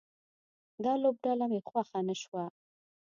دا 0.83 0.93
لوبډله 1.03 1.45
مې 1.51 1.59
خوښه 1.67 1.99
نه 2.07 2.15
شوه 2.21 2.43